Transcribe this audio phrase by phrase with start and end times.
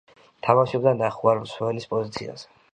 [0.47, 2.53] თამაშობდა ნახევარმცველის პოზიციაზე.